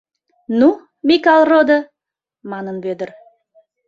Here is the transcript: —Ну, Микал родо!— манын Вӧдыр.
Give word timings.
—Ну, 0.59 0.69
Микал 1.07 1.41
родо!— 1.51 1.79
манын 2.51 2.77
Вӧдыр. 2.83 3.09